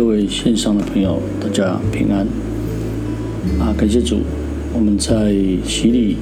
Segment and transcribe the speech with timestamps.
[0.00, 2.26] 各位线上的朋友，大家平安
[3.60, 3.68] 啊！
[3.76, 4.20] 感谢主，
[4.72, 6.16] 我们在洗礼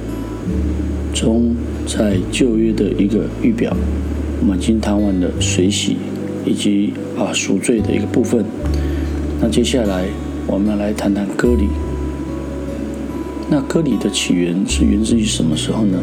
[1.13, 1.55] 中，
[1.87, 3.73] 在旧约的一个预表，
[4.41, 5.95] 我们已经谈完了水洗
[6.45, 8.43] 以及啊赎罪的一个部分。
[9.39, 10.09] 那接下来
[10.45, 11.69] 我们来谈谈割礼。
[13.49, 15.97] 那割礼的起源是源自于什么时候呢？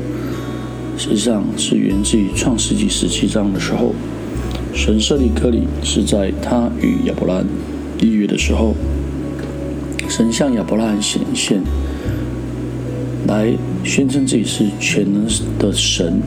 [0.96, 3.94] 实际上是源自于创世纪十七章的时候。
[4.76, 7.46] 神设立割礼是在他与亚伯拉罕
[7.98, 8.74] 立约的时候，
[10.06, 11.62] 神向亚伯拉罕显现，
[13.26, 15.26] 来宣称自己是全能
[15.58, 16.20] 的神，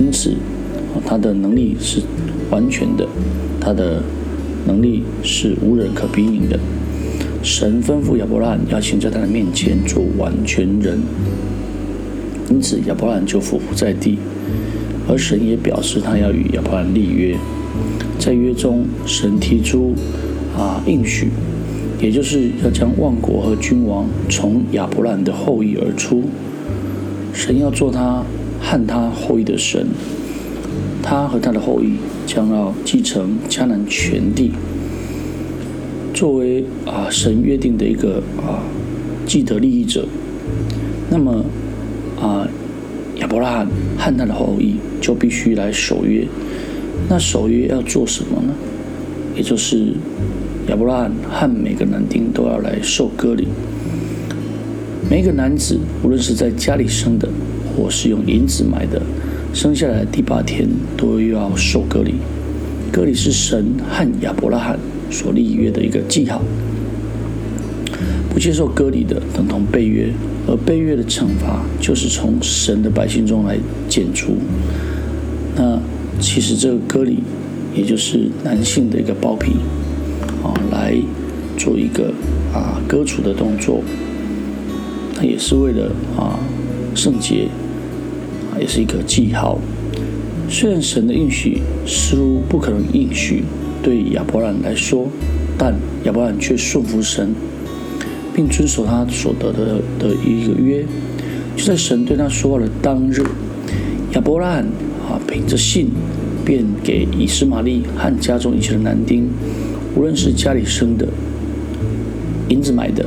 [0.00, 0.34] 因此，
[1.06, 2.02] 他的能力是
[2.50, 3.06] 完全的，
[3.60, 4.02] 他的
[4.66, 6.58] 能力是无人可比拟的。
[7.44, 10.98] 神吩咐亚伯拉罕要请在他的面前做完全人，
[12.50, 14.18] 因此亚伯拉罕就俯伏在地，
[15.08, 17.36] 而神也表示他要与亚伯拉罕立约。
[18.18, 19.94] 在约中，神提出
[20.56, 21.28] 啊应许，
[22.00, 26.24] 也就是要将万国和君王从亚伯兰的后裔而出。
[27.32, 28.24] 神要做他
[28.60, 29.86] 和他后裔的神，
[31.02, 31.94] 他和他的后裔
[32.26, 34.50] 将要继承迦南全地，
[36.12, 38.60] 作为啊神约定的一个啊
[39.24, 40.08] 既得利益者。
[41.08, 41.44] 那么
[42.20, 42.46] 啊
[43.20, 46.26] 亚伯拉罕和他的后裔就必须来守约。
[47.06, 48.54] 那守约要做什么呢？
[49.36, 49.92] 也就是
[50.68, 53.46] 亚伯拉罕和每个男丁都要来受割礼。
[55.08, 57.28] 每个男子，无论是在家里生的，
[57.76, 59.00] 或是用银子买的，
[59.54, 62.14] 生下来第八天都要受割礼。
[62.90, 64.76] 割礼是神和亚伯拉罕
[65.08, 66.42] 所立约的一个记号。
[68.28, 70.12] 不接受割礼的，等同背约，
[70.48, 73.56] 而背约的惩罚就是从神的百姓中来
[73.88, 74.32] 剪除。
[75.54, 75.80] 那。
[76.20, 77.18] 其实这个割礼，
[77.74, 79.52] 也就是男性的一个包皮，
[80.42, 80.94] 啊，来
[81.56, 82.12] 做一个
[82.52, 83.82] 啊割除的动作，
[85.16, 86.38] 那也是为了啊
[86.94, 87.48] 圣洁，
[88.52, 89.58] 啊也是一个记号。
[90.50, 93.44] 虽然神的应许似乎不可能应许
[93.82, 95.06] 对亚伯兰来说，
[95.56, 95.74] 但
[96.04, 97.32] 亚伯兰却顺服神，
[98.34, 100.84] 并遵守他所得的的一个约。
[101.56, 103.22] 就在神对他说话的当日，
[104.14, 104.66] 亚伯拉罕。
[105.08, 105.88] 啊，凭着信，
[106.44, 109.26] 便给以斯玛利和家中一切的男丁，
[109.96, 111.08] 无论是家里生的、
[112.48, 113.06] 银子买的，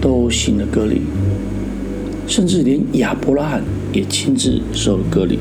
[0.00, 1.02] 都行了割礼，
[2.28, 5.40] 甚至连亚伯拉罕也亲自受了割礼。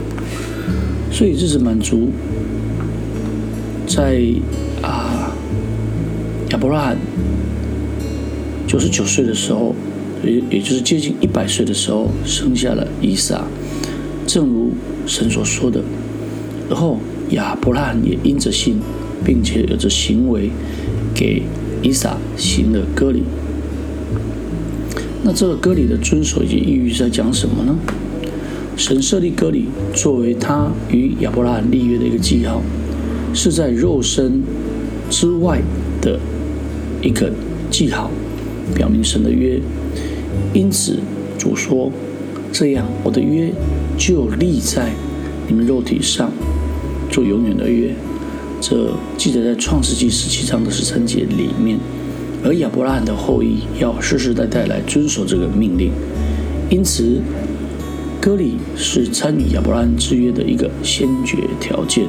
[1.12, 2.09] 所以这是满足，
[3.88, 4.22] 在
[4.81, 5.31] 啊
[6.50, 6.97] 亚伯拉罕
[8.66, 9.75] 九十九岁的时候，
[10.25, 13.46] 也也就是接近一百岁的时候，生下了以撒，
[14.25, 14.72] 正如。
[15.08, 15.84] 神所说的，
[16.68, 16.97] 然后
[17.30, 18.78] 亚伯拉罕也因着信，
[19.24, 20.50] 并且有着行为，
[21.13, 21.44] 给
[21.84, 23.22] 以撒行了割礼。
[25.22, 27.75] 那这个割礼的遵守以及意义在讲什么呢？
[28.75, 32.64] 神设立割礼作为他与亚伯拉罕立约的一个记号，
[33.31, 34.41] 是在肉身
[35.12, 35.62] 之外
[36.02, 36.19] 的
[37.03, 37.31] 一个
[37.69, 38.09] 记号，
[38.74, 39.62] 表明神的约。
[40.52, 40.97] 因此
[41.38, 41.91] 主说
[42.55, 43.51] ：“这样我的约。”
[43.97, 44.91] 就立在
[45.47, 46.29] 你们肉体上，
[47.09, 47.95] 做永远的约。
[48.59, 51.77] 这记载在创世纪十七章的十三节里面。
[52.43, 55.93] 而亚伯拉罕的后裔要世世代代来遵守这个命令，
[56.69, 57.21] 因此
[58.19, 62.05] 割礼是参与亚伯拉罕之约的一个先决条件。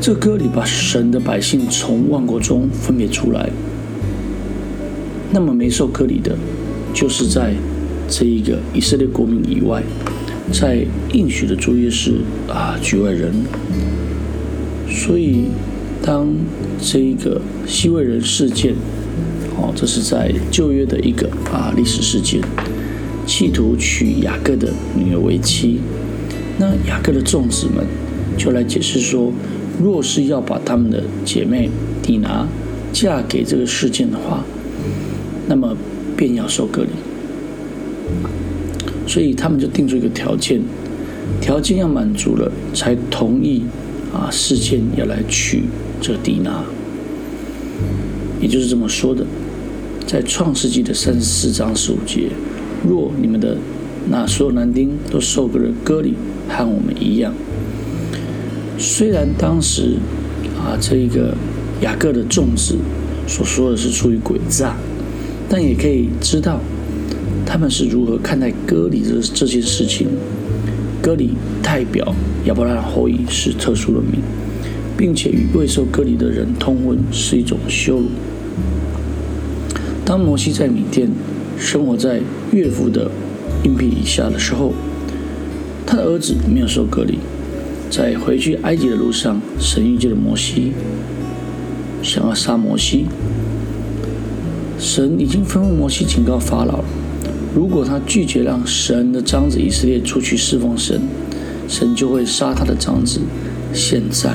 [0.00, 3.50] 这割礼把神的百姓从万国中分别出来。
[5.32, 6.36] 那么没受割礼的，
[6.94, 7.56] 就是在。
[8.08, 9.82] 这一个以色列国民以外，
[10.52, 12.14] 在应许的主业是
[12.48, 13.32] 啊局外人，
[14.88, 15.46] 所以
[16.02, 16.28] 当
[16.80, 18.74] 这一个西魏人事件，
[19.56, 22.40] 哦，这是在旧约的一个啊历史事件，
[23.26, 25.80] 企图娶雅各的女儿为妻，
[26.58, 27.84] 那雅各的众子们
[28.38, 29.32] 就来解释说，
[29.82, 31.68] 若是要把他们的姐妹
[32.02, 32.46] 蒂拿
[32.92, 34.44] 嫁给这个事件的话，
[35.48, 35.76] 那么
[36.16, 36.90] 便要受割礼。
[39.06, 40.60] 所以他们就定出一个条件，
[41.40, 43.62] 条件要满足了，才同意
[44.12, 45.62] 啊事件要来取
[46.00, 46.64] 这个迪娜，
[48.40, 49.24] 也就是这么说的，
[50.06, 52.30] 在创世纪的三十四章十五节，
[52.86, 53.56] 若你们的
[54.10, 56.14] 那所有男丁都受过了割礼，
[56.48, 57.32] 和我们一样，
[58.76, 59.98] 虽然当时
[60.58, 61.34] 啊这一个
[61.80, 62.76] 雅各的众子
[63.28, 64.76] 所说的是出于诡诈，
[65.48, 66.60] 但也可以知道。
[67.46, 70.08] 他们是如何看待割礼这这件事情？
[71.00, 71.30] 割礼
[71.62, 72.14] 代表
[72.46, 74.20] 亚伯拉罕后裔是特殊的名，
[74.96, 78.08] 并且与未受割礼的人通婚是一种羞辱。
[80.04, 81.08] 当摩西在米甸
[81.56, 82.20] 生活在
[82.52, 83.10] 岳父的
[83.62, 84.72] 荫庇以下的时候，
[85.86, 87.20] 他的儿子没有受割礼。
[87.88, 90.72] 在回去埃及的路上，神遇见了摩西，
[92.02, 93.06] 想要杀摩西。
[94.76, 96.84] 神已经吩咐摩西警告法老了，
[97.56, 101.00] 如果他拒绝让神的长子以色列出去侍奉神，
[101.66, 103.18] 神就会杀他的长子。
[103.72, 104.34] 现在，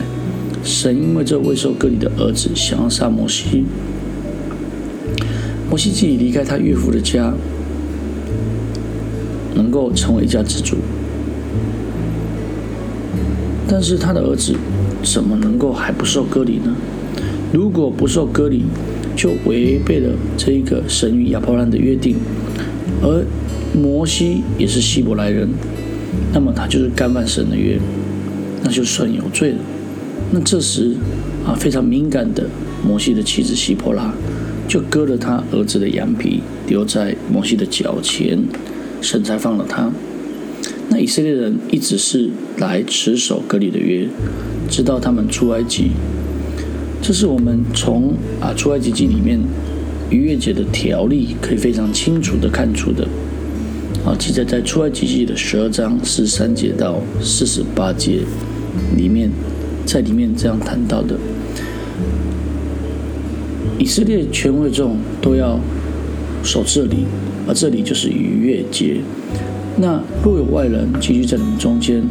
[0.63, 3.63] 神因为这未受割礼的儿子想要杀摩西，
[5.69, 7.31] 摩西自己离开他岳父的家，
[9.53, 10.77] 能够成为一家之主。
[13.67, 14.55] 但是他的儿子
[15.03, 16.75] 怎么能够还不受割礼呢？
[17.53, 18.63] 如果不受割礼，
[19.15, 22.15] 就违背了这一个神与亚伯兰的约定。
[23.01, 23.25] 而
[23.73, 25.49] 摩西也是希伯来人，
[26.33, 27.79] 那么他就是干犯神的约，
[28.63, 29.57] 那就算有罪了。
[30.31, 30.95] 那这时
[31.45, 32.45] 啊，非常敏感的
[32.85, 34.13] 摩西的妻子希波拉
[34.67, 38.41] 就割了他儿子的羊皮，留在摩西的脚前，
[39.01, 39.91] 神才放了他。
[40.89, 44.07] 那以色列人一直是来持守割礼的约，
[44.69, 45.91] 直到他们出埃及。
[47.01, 49.39] 这是我们从啊出埃及记里面
[50.11, 53.07] 逾越节的条例可以非常清楚的看出的。
[54.05, 58.21] 啊，记载在出埃及记的十二章十三节到四十八节
[58.97, 59.29] 里面，
[59.85, 61.15] 在里面这样谈到的：
[63.77, 65.59] 以色列全会众都要
[66.43, 67.05] 守这里，
[67.47, 69.01] 而这里就是逾越节。
[69.77, 72.03] 那若有外人寄居在你们中间，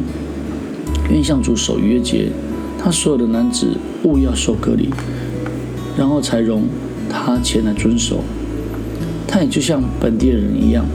[1.09, 2.29] 愿向主守约节，
[2.79, 3.67] 他所有的男子
[4.03, 4.89] 勿要受隔离，
[5.97, 6.63] 然后才容
[7.11, 8.23] 他前来遵守。
[9.27, 10.85] 他也就像本地人一样，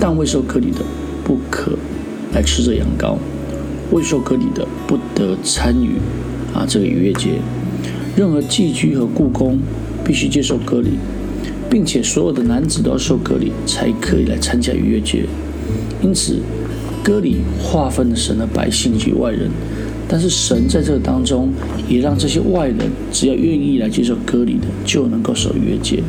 [0.00, 0.78] 但未受隔离的
[1.22, 1.72] 不可
[2.32, 3.16] 来吃这羊羔，
[3.92, 5.92] 未受隔离的不得参与
[6.54, 7.40] 啊这个逾越节。
[8.16, 9.58] 任何寄居和故宫
[10.04, 10.90] 必须接受隔离，
[11.70, 15.24] 并且所有的男子都要受隔离，才可以来参加逾越节。
[16.02, 16.40] 因此，
[17.04, 19.48] 割礼划分了神的百姓及外人，
[20.08, 21.50] 但是神在这个当中
[21.88, 22.78] 也让这些外人
[23.10, 26.02] 只要愿意来接受割礼的，就能够守约节。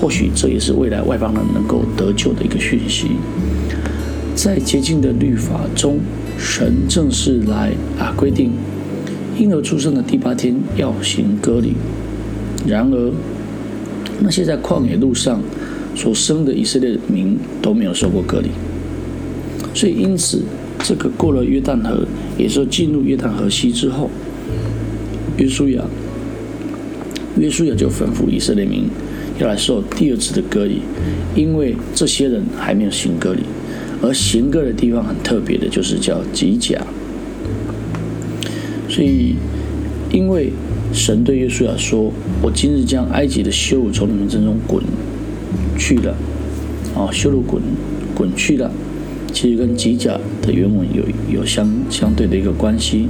[0.00, 3.08] 或许这也是未来外邦人能够得救的一个讯息。
[4.34, 5.98] 在洁净的律法中，
[6.38, 8.52] 神正式来啊规定，
[9.38, 11.74] 婴儿出生的第八天要行割礼。
[12.66, 13.12] 然而，
[14.20, 15.42] 那些在旷野路上
[15.94, 18.48] 所生的以色列民都没有受过割礼。
[19.74, 20.42] 所以，因此，
[20.82, 22.06] 这个过了约旦河，
[22.38, 24.08] 也是进入约旦河西之后，
[25.40, 25.82] 约书亚，
[27.38, 28.84] 约书亚就吩咐以色列民
[29.38, 30.82] 要来受第二次的割礼，
[31.34, 33.40] 因为这些人还没有行割礼，
[34.02, 36.78] 而行割的地方很特别的，就是叫吉甲。
[38.86, 39.36] 所以，
[40.12, 40.52] 因为
[40.92, 42.12] 神对约书亚说
[42.42, 44.84] ：“我今日将埃及的羞辱从你们身中滚
[45.78, 46.14] 去了，
[46.94, 47.62] 啊，羞辱滚
[48.14, 48.70] 滚去了。”
[49.32, 51.02] 其实跟吉甲的原文有
[51.32, 53.06] 有相相对的一个关系，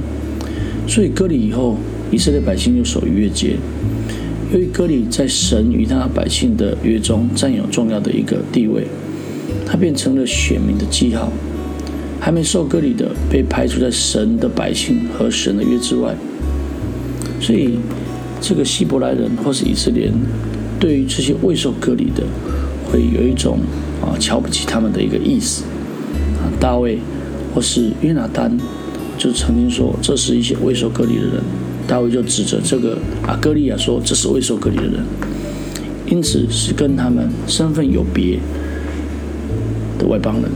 [0.87, 1.75] 所以割礼以后，
[2.11, 3.55] 以色列百姓又守逾越节。
[4.53, 8.85] 由于割礼在神与他百姓的约中占有重要的一个地位，
[9.65, 11.31] 他变成了选民的记号。
[12.23, 16.15] 还没受割礼的被排除在神的百姓和神的约之外。
[17.39, 17.79] 所以，
[18.39, 20.13] 这个希伯来人或是以色列人，
[20.79, 22.23] 对于这些未受割礼的，
[22.85, 23.57] 会有一种
[24.03, 25.63] 啊瞧不起他们的一个意思。
[26.59, 26.99] 大卫
[27.55, 28.55] 或是约拿丹
[29.17, 31.41] 就曾经说，这是一些未受割礼的人。
[31.87, 35.03] 大卫就指着这个啊哥利亚说，这是未受割礼的人，
[36.07, 38.39] 因此是跟他们身份有别
[39.99, 40.51] 的外邦人。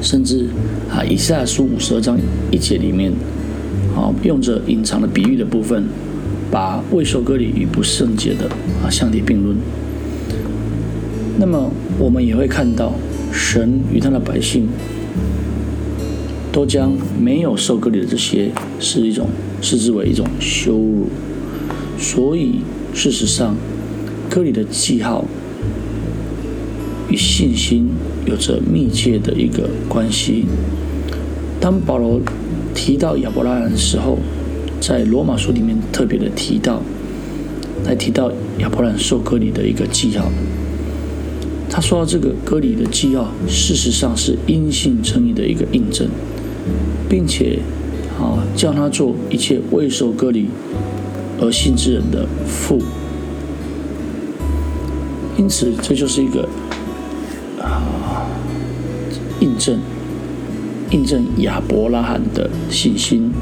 [0.00, 0.48] 甚至
[0.90, 2.18] 啊以下书五十二章
[2.50, 3.12] 一节里面，
[3.96, 5.84] 啊用着隐藏的比喻的部分，
[6.50, 8.48] 把未受割礼与不圣洁的
[8.84, 9.56] 啊相提并论。
[11.38, 12.92] 那么我们也会看到。
[13.36, 14.68] 神与他的百姓
[16.52, 19.26] 都将没有受割礼的这些是一种
[19.64, 21.08] 视之为一种羞辱，
[21.98, 22.60] 所以
[22.92, 23.56] 事实上，
[24.28, 25.24] 歌里的记号
[27.08, 27.88] 与信心
[28.26, 30.44] 有着密切的一个关系。
[31.58, 32.20] 当保罗
[32.74, 34.18] 提到亚伯拉罕的时候，
[34.80, 36.82] 在罗马书里面特别的提到，
[37.86, 40.30] 来提到亚伯拉罕受割礼的一个记号。
[41.70, 46.06] 他说到这个割礼的记号，事实上是因信称义的一个印证，
[47.08, 47.58] 并且
[48.18, 50.48] 啊，叫他做一切未受割礼
[51.40, 52.80] 而信之人的父。
[55.36, 56.48] 因此，这就是一个
[57.60, 57.82] 啊
[59.40, 59.80] 印证，
[60.90, 63.32] 印证亚伯拉罕的信心。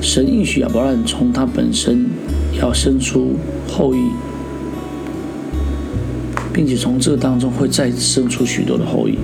[0.00, 2.06] 神应许亚伯拉罕从他本身
[2.58, 3.34] 要生出
[3.68, 4.08] 后裔，
[6.54, 9.18] 并且从这当中会再生出许多的后裔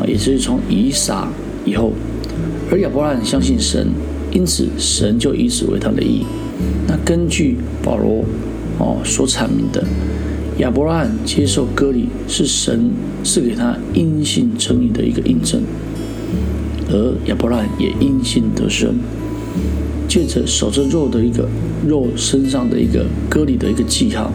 [0.00, 1.28] 啊，也就是从以撒
[1.64, 1.92] 以后。
[2.70, 3.88] 而亚伯拉罕相信神，
[4.32, 6.24] 因此神就以此为他的义。
[6.86, 8.24] 那根据保罗
[8.78, 9.82] 哦所阐明的，
[10.58, 12.90] 亚伯拉罕接受割礼是神
[13.24, 15.62] 赐给他因信称义的一个印证，
[16.90, 18.96] 而亚伯拉罕也因信得生。
[20.06, 21.46] 借着守着肉的一个
[21.86, 24.32] 肉身上的一个割礼的一个记号，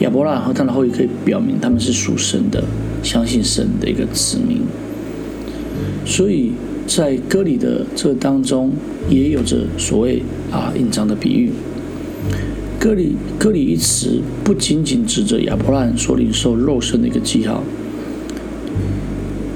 [0.00, 2.62] 亚伯拉罕和他的后裔可以表明他们是属神的，
[3.02, 4.60] 相信神的一个子民。
[6.04, 6.52] 所以
[6.94, 8.70] 在割礼的这当中，
[9.08, 11.50] 也有着所谓啊隐藏的比喻。
[12.78, 17.64] 割礼割礼一词不仅仅指着亚伯拉罕所领受肉身的一个记号，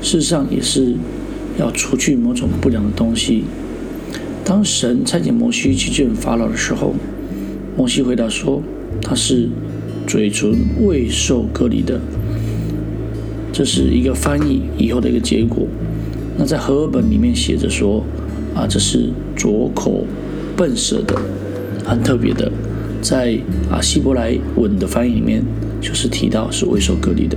[0.00, 0.94] 事实上也是
[1.58, 3.44] 要除去某种不良的东西。
[4.42, 6.94] 当神差遣摩西去见法老的时候，
[7.76, 8.62] 摩西回答说
[9.02, 9.50] ：“他是
[10.06, 10.54] 嘴唇
[10.86, 12.00] 未受割礼的。”
[13.52, 15.66] 这是一个翻译以后的一个结果。
[16.38, 18.04] 那在和合本里面写着说
[18.54, 20.04] ：“啊，这是左口
[20.56, 21.14] 笨舌的，
[21.84, 22.50] 很特别的。”
[23.02, 23.38] 在
[23.70, 25.42] 啊希伯来文的翻译里面，
[25.80, 27.36] 就是提到是未受隔离的。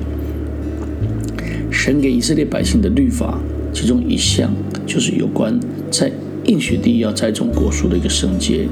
[1.72, 3.40] 神给以色列百姓的律法，
[3.72, 4.52] 其中一项
[4.86, 5.60] 就是有关
[5.92, 6.12] 在。
[6.46, 8.68] 应许地要栽种果树的一个圣洁，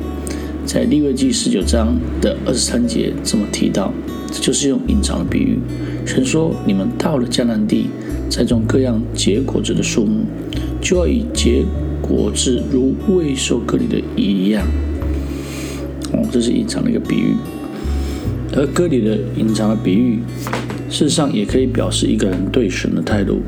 [0.65, 3.93] 在利未记十九章的二十三节这么提到，
[4.31, 5.59] 这就是用隐藏的比喻。
[6.03, 7.87] 神说：“你们到了迦南地，
[8.29, 10.25] 栽种各样结果子的树木，
[10.81, 11.63] 就要以结
[12.01, 14.67] 果子如未受割礼的一样。”
[16.13, 17.35] 哦，这是隐藏的一个比喻。
[18.55, 20.19] 而割礼的隐藏的比喻，
[20.89, 23.41] 事实上也可以表示一个人对神的态度。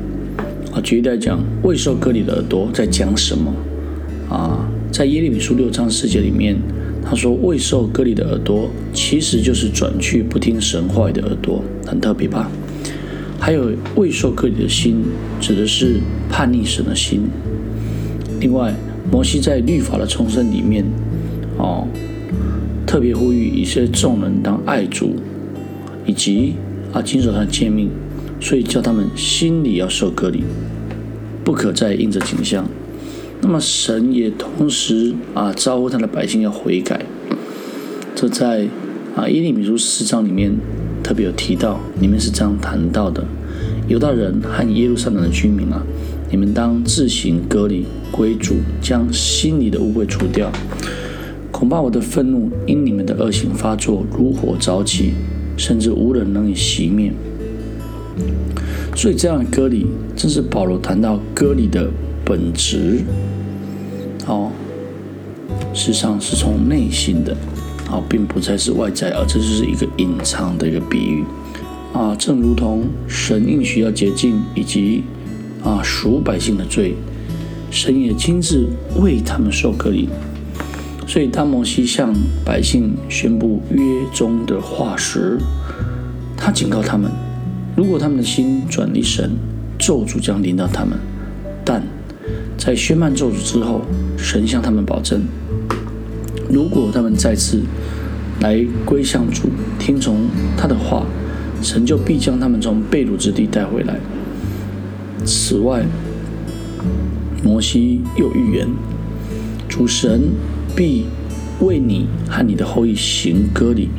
[0.72, 3.52] 啊，举例来讲，未受割礼的耳朵在讲什么？
[4.28, 6.54] 啊，在耶利米书六章四节里面，
[7.02, 12.48] 他说未受割礼的耳朵，其实就是转去不听神话的耳朵，很特别吧？
[13.40, 15.02] 还有未受割礼的心，
[15.40, 17.22] 指的是叛逆神的心。
[18.38, 18.74] 另外，
[19.10, 20.84] 摩西在律法的重生里面，
[21.56, 21.88] 哦，
[22.86, 25.16] 特别呼吁一些众人当爱主，
[26.04, 26.54] 以及
[26.92, 27.88] 啊谨守他的诫命，
[28.40, 30.44] 所以叫他们心里要受割礼，
[31.42, 32.68] 不可再应着景象。
[33.40, 37.06] 那么神也同时啊招呼他的百姓要悔改，
[38.14, 38.68] 这在
[39.16, 40.52] 啊耶利米书四章里面
[41.02, 43.24] 特别有提到，里面是这样谈到的：
[43.88, 45.82] 犹大人和耶路撒冷的居民啊，
[46.30, 50.50] 你们当自行隔离归主，将心里的污秽除掉。
[51.50, 55.12] 恐怕我的愤怒因你们的恶行发作，如火早起，
[55.56, 57.12] 甚至无人能以熄灭。
[58.96, 61.90] 所以这样的割礼，正是保罗谈到割礼的
[62.24, 63.00] 本质。
[64.26, 64.50] 哦，
[65.74, 67.36] 事实上是从内心的，
[67.90, 71.24] 啊，并不再是外在，而这就是一个隐藏的一个比喻
[71.92, 75.02] 啊，正如同神应许要洁净以及
[75.64, 76.94] 啊赎百姓的罪，
[77.70, 78.68] 神也亲自
[79.00, 80.08] 为他们受割礼。
[81.06, 83.82] 所以当摩西向百姓宣布约
[84.14, 85.36] 中的话时，
[86.36, 87.10] 他警告他们，
[87.74, 89.32] 如果他们的心转离神，
[89.76, 90.96] 咒诅将临到他们，
[91.64, 91.82] 但。
[92.56, 93.80] 在宣判咒诅之后，
[94.18, 95.22] 神向他们保证：
[96.50, 97.62] 如果他们再次
[98.40, 100.26] 来归向主，听从
[100.56, 101.06] 他的话，
[101.62, 104.00] 神就必将他们从被掳之地带回来。
[105.24, 105.84] 此外，
[107.44, 108.66] 摩西又预言，
[109.68, 110.30] 主神
[110.74, 111.06] 必
[111.60, 113.90] 为你和你的后裔行割礼，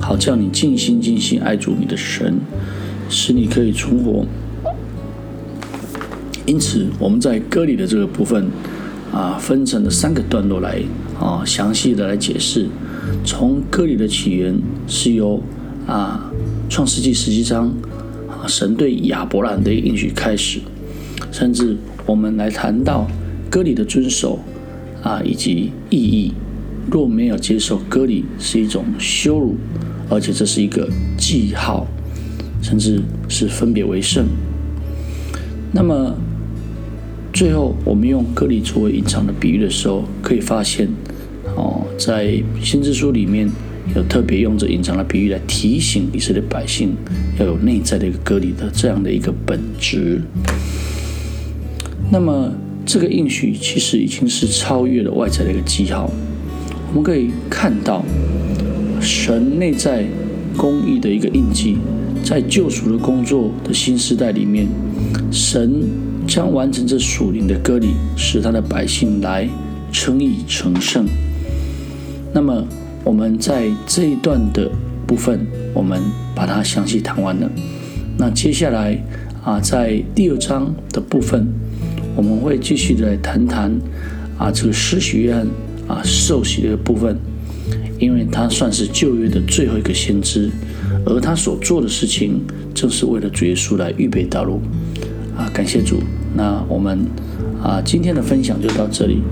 [0.00, 2.40] 好叫你尽心尽心爱主你的神，
[3.08, 4.26] 使你可以存活。
[6.44, 8.48] 因此，我们在割礼的这个部分，
[9.12, 10.82] 啊，分成了三个段落来
[11.18, 12.66] 啊，详细的来解释。
[13.24, 14.54] 从割礼的起源
[14.86, 15.42] 是由
[15.86, 16.30] 啊
[16.68, 17.68] 创世纪十七章
[18.28, 20.60] 啊神对亚伯兰的应许开始，
[21.30, 23.06] 甚至我们来谈到
[23.50, 24.38] 割礼的遵守
[25.02, 26.32] 啊以及意义。
[26.90, 29.56] 若没有接受割礼，是一种羞辱，
[30.10, 31.86] 而且这是一个记号，
[32.60, 34.26] 甚至是分别为圣。
[35.72, 36.14] 那么。
[37.36, 40.88] 最后，我们用割礼作为隐藏的比喻的时候，可以发现，
[41.98, 43.48] 在先知书里面
[43.94, 46.94] 有特别用这隐藏的比喻来提醒以色列百姓
[47.38, 50.20] 要有内在的一个割礼的这样的一个本质。
[52.10, 52.52] 那么，
[52.84, 56.10] 这个应许其实已经是超越了外在的一个记号。
[56.88, 58.04] 我们可以看到，
[59.00, 60.04] 神内在
[60.56, 61.78] 公义的一个印记，
[62.22, 64.66] 在救赎的工作的新时代里面，
[65.30, 65.82] 神。
[66.26, 69.46] 将完成这属灵的割礼，使他的百姓来
[69.92, 71.06] 称义成圣。
[72.34, 72.66] 那么
[73.04, 74.68] 我们在这一段的
[75.06, 76.02] 部分，我们
[76.34, 77.48] 把它详细谈完了。
[78.18, 79.00] 那接下来
[79.44, 81.46] 啊，在第二章的部分，
[82.16, 83.70] 我们会继续的来谈谈
[84.36, 85.46] 啊这个施洗约翰
[85.86, 87.16] 啊受洗的部分，
[88.00, 90.50] 因为他算是旧约的最后一个先知，
[91.06, 92.40] 而他所做的事情
[92.74, 94.60] 正是为了主耶稣来预备道路
[95.36, 95.48] 啊！
[95.54, 96.02] 感谢主。
[96.34, 96.98] 那我们
[97.62, 99.22] 啊今天的分享就到这里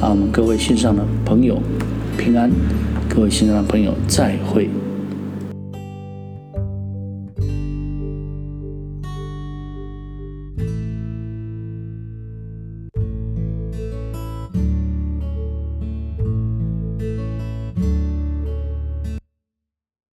[0.00, 1.62] 啊，我们各位线上的朋友。
[2.18, 2.50] 平安，
[3.08, 4.68] 各位新上的朋友，再会。